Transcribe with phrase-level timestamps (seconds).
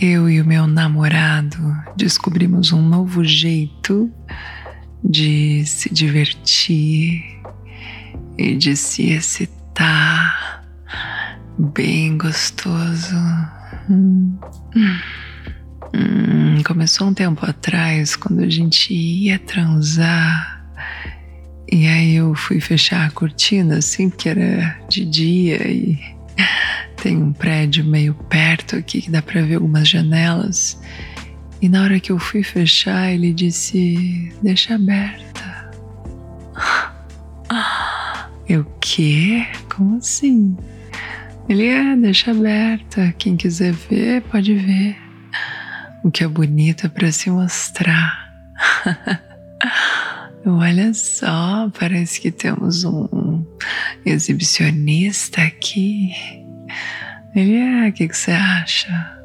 [0.00, 1.58] Eu e o meu namorado
[1.94, 4.10] descobrimos um novo jeito
[5.04, 7.22] de se divertir
[8.38, 10.64] e de se excitar
[11.58, 13.14] bem gostoso.
[13.90, 14.38] Hum.
[15.94, 20.64] Hum, começou um tempo atrás, quando a gente ia transar,
[21.70, 25.98] e aí eu fui fechar a cortina, assim, porque era de dia e
[27.00, 30.80] tem um prédio meio perto aqui que dá para ver algumas janelas.
[31.60, 35.70] E na hora que eu fui fechar, ele disse: Deixa aberta.
[38.48, 39.46] Eu, quê?
[39.72, 40.56] Como assim?
[41.48, 43.14] Ele é, deixa aberta.
[43.16, 44.96] Quem quiser ver, pode ver.
[46.02, 48.28] O que é bonito é para se mostrar.
[50.44, 53.44] Olha só, parece que temos um
[54.04, 56.10] exibicionista aqui.
[57.34, 59.20] Ele é, o que, que você acha?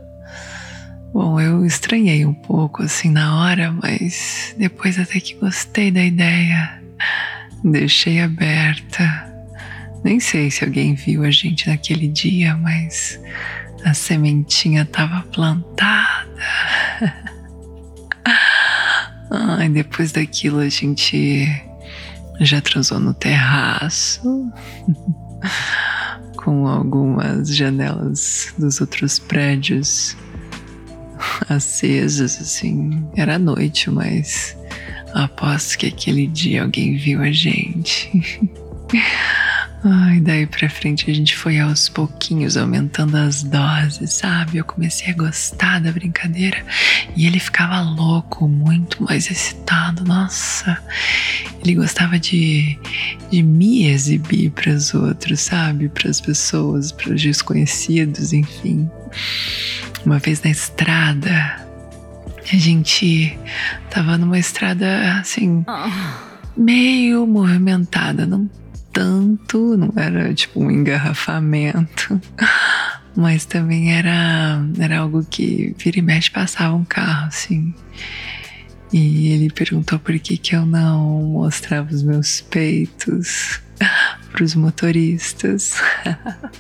[1.12, 6.82] Bom, eu estranhei um pouco assim na hora, mas depois até que gostei da ideia.
[7.64, 9.34] Deixei aberta.
[10.04, 13.20] Nem sei se alguém viu a gente naquele dia, mas
[13.86, 16.28] a sementinha estava plantada.
[19.32, 21.48] Ai, depois daquilo a gente
[22.42, 24.22] já transou no terraço.
[26.46, 30.16] com algumas janelas dos outros prédios
[31.50, 33.04] acesas, assim.
[33.16, 34.56] Era noite, mas
[35.16, 38.12] aposto que aquele dia alguém viu a gente.
[39.88, 44.58] Ai, daí pra frente a gente foi aos pouquinhos aumentando as doses, sabe?
[44.58, 46.64] Eu comecei a gostar da brincadeira
[47.16, 50.04] e ele ficava louco, muito mais excitado.
[50.04, 50.80] Nossa,
[51.66, 52.78] ele gostava de,
[53.32, 55.90] de me exibir para os outros, sabe?
[55.90, 58.90] Para as pessoas, para os desconhecidos, enfim.
[60.06, 61.32] Uma vez na estrada,
[62.54, 63.38] a gente
[63.90, 65.66] tava numa estrada assim,
[66.56, 68.48] meio movimentada, não
[68.94, 72.22] tanto, não era tipo um engarrafamento,
[73.18, 77.74] mas também era, era algo que vira e mexe passava um carro, assim.
[78.94, 83.60] E ele perguntou por que, que eu não mostrava os meus peitos
[84.32, 85.76] para os motoristas.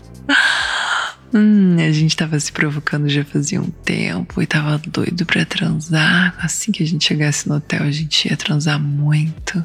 [1.37, 6.33] Hum, a gente tava se provocando já fazia um tempo e tava doido para transar.
[6.39, 9.61] Assim que a gente chegasse no hotel, a gente ia transar muito.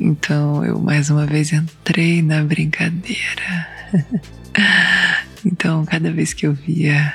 [0.00, 3.68] Então eu mais uma vez entrei na brincadeira.
[5.44, 7.12] então, cada vez que eu via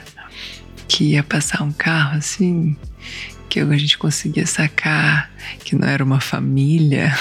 [0.88, 2.78] que ia passar um carro assim,
[3.54, 5.30] que a gente conseguia sacar
[5.64, 7.14] que não era uma família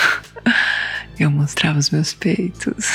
[1.20, 2.87] eu mostrava os meus peitos.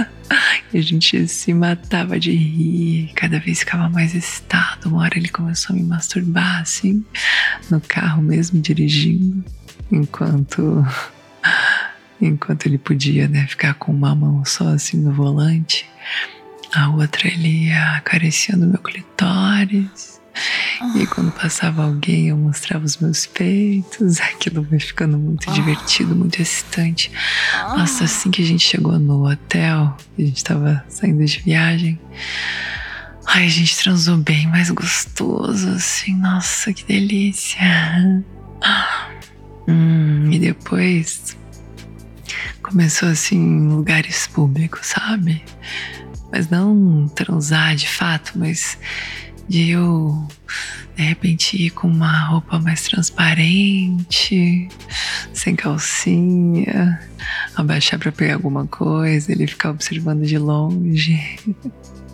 [0.70, 4.90] e a gente se matava de rir, cada vez ficava mais excitado.
[4.90, 7.02] Uma hora ele começou a me masturbar, assim,
[7.70, 9.42] no carro mesmo, dirigindo,
[9.90, 10.86] enquanto.
[12.20, 15.84] Enquanto ele podia, né, ficar com uma mão só assim no volante,
[16.72, 20.22] a outra ele ia acariciando meu clitóris
[20.96, 24.20] e quando passava alguém, eu mostrava os meus peitos.
[24.22, 27.10] Aquilo vai ficando muito divertido, muito excitante.
[27.76, 31.98] Nossa, assim que a gente chegou no hotel, a gente tava saindo de viagem.
[33.26, 36.14] Ai, a gente transou bem mais gostoso, assim.
[36.16, 38.24] Nossa, que delícia.
[39.66, 41.36] Hum, e depois
[42.62, 45.42] começou assim em lugares públicos, sabe?
[46.32, 48.78] Mas não transar de fato, mas
[49.48, 50.26] de eu
[50.96, 54.68] de repente ir com uma roupa mais transparente,
[55.32, 57.00] sem calcinha,
[57.56, 61.20] abaixar para pegar alguma coisa, ele ficar observando de longe.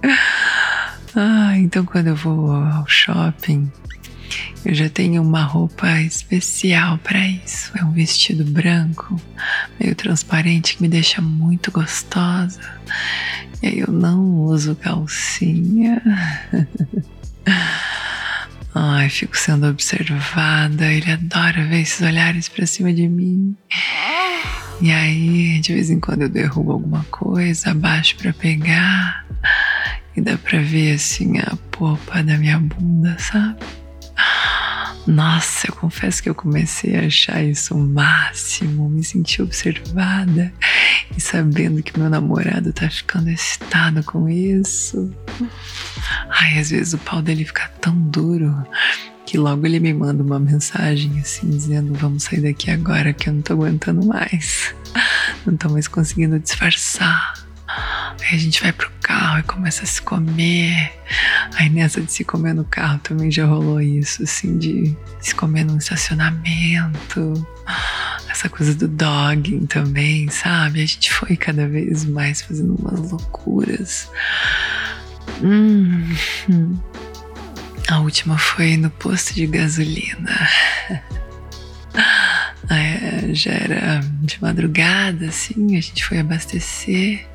[1.14, 3.70] ah, então quando eu vou ao shopping,
[4.64, 7.72] eu já tenho uma roupa especial para isso.
[7.76, 9.20] É um vestido branco,
[9.78, 12.60] meio transparente, que me deixa muito gostosa.
[13.62, 16.02] E aí eu não uso calcinha.
[18.74, 20.92] Ai, fico sendo observada.
[20.92, 23.56] Ele adora ver esses olhares pra cima de mim.
[24.80, 29.26] E aí, de vez em quando eu derrubo alguma coisa, abaixo para pegar.
[30.16, 33.58] E dá pra ver assim a popa da minha bunda, sabe?
[35.06, 40.52] Nossa, eu confesso que eu comecei a achar isso o máximo, me senti observada
[41.16, 45.10] e sabendo que meu namorado tá ficando excitado com isso.
[46.40, 48.66] Ai, às vezes o pau dele fica tão duro
[49.26, 53.34] que logo ele me manda uma mensagem assim dizendo: Vamos sair daqui agora que eu
[53.34, 54.74] não tô aguentando mais.
[55.46, 57.34] Não tô mais conseguindo disfarçar.
[58.20, 60.92] Aí a gente vai pro carro e começa a se comer.
[61.54, 65.64] Aí nessa de se comer no carro também já rolou isso, assim, de se comer
[65.64, 67.46] num estacionamento.
[68.28, 70.82] Essa coisa do dogging também, sabe?
[70.82, 74.08] A gente foi cada vez mais fazendo umas loucuras.
[75.42, 76.78] Hum.
[77.88, 80.48] A última foi no posto de gasolina.
[82.72, 87.26] É, já era de madrugada, assim, a gente foi abastecer.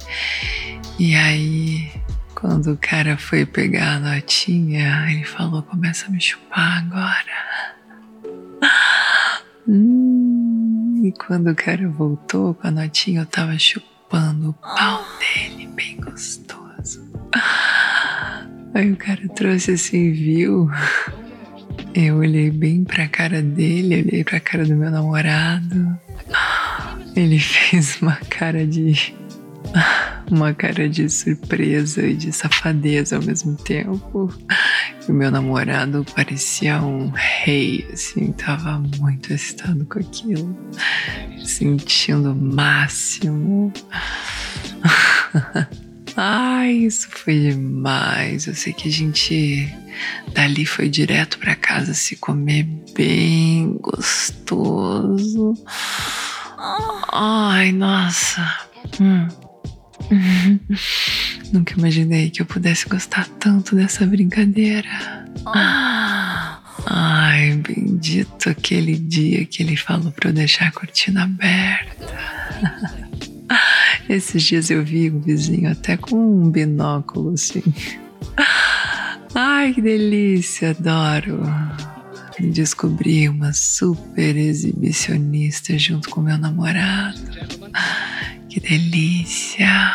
[0.98, 1.92] E aí,
[2.34, 7.76] quando o cara foi pegar a notinha, ele falou: começa a me chupar agora.
[9.68, 15.04] Hum, e quando o cara voltou com a notinha, eu tava chupando o pau
[18.76, 20.70] Aí o cara trouxe assim, viu?
[21.94, 25.98] Eu olhei bem pra cara dele, olhei pra cara do meu namorado.
[27.16, 29.16] Ele fez uma cara de.
[30.30, 34.30] Uma cara de surpresa e de safadeza ao mesmo tempo.
[35.08, 40.58] E o meu namorado parecia um rei, assim, tava muito excitado com aquilo,
[41.46, 43.72] sentindo o máximo.
[46.18, 48.48] Ai, isso foi demais.
[48.48, 49.74] Eu sei que a gente
[50.34, 52.64] dali foi direto para casa se comer
[52.96, 55.54] bem gostoso.
[57.12, 58.60] Ai, nossa.
[59.00, 59.28] Hum.
[61.52, 64.90] Nunca imaginei que eu pudesse gostar tanto dessa brincadeira.
[66.86, 73.05] Ai, bendito aquele dia que ele falou para eu deixar a cortina aberta.
[74.08, 77.64] Esses dias eu vi um vizinho até com um binóculo assim.
[79.34, 81.42] Ai, que delícia, adoro.
[82.40, 87.20] Descobri uma super exibicionista junto com meu namorado.
[88.50, 89.92] Que delícia.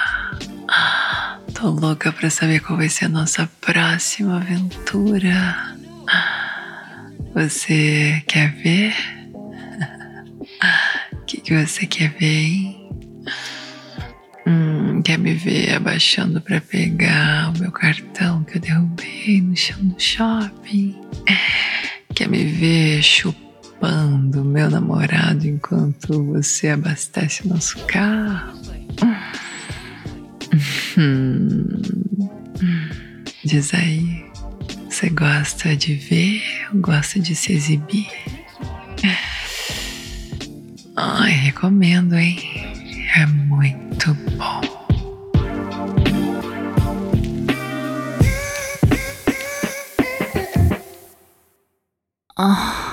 [1.55, 5.77] Tô louca pra saber qual vai ser a nossa próxima aventura.
[7.35, 8.95] Você quer ver?
[11.13, 12.80] O que, que você quer ver, hein?
[15.11, 19.99] Quer me ver abaixando para pegar o meu cartão que eu derrubei no chão do
[19.99, 20.95] shopping?
[22.15, 28.57] Quer me ver chupando meu namorado enquanto você abastece o nosso carro?
[30.97, 31.67] Hum,
[33.45, 34.25] diz aí,
[34.89, 36.41] você gosta de ver
[36.73, 38.07] ou gosta de se exibir?
[40.95, 42.39] Ai, recomendo, hein?
[43.17, 44.80] é muito bom.
[52.43, 52.90] Ah.